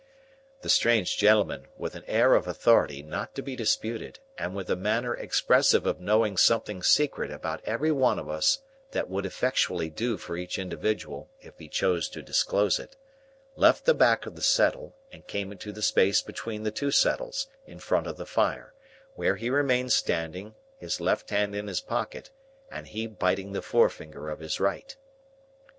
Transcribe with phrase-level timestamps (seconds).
[0.63, 4.75] The strange gentleman, with an air of authority not to be disputed, and with a
[4.75, 10.17] manner expressive of knowing something secret about every one of us that would effectually do
[10.17, 12.95] for each individual if he chose to disclose it,
[13.55, 17.45] left the back of the settle, and came into the space between the two settles,
[17.67, 18.73] in front of the fire,
[19.13, 22.31] where he remained standing, his left hand in his pocket,
[22.71, 24.97] and he biting the forefinger of his right.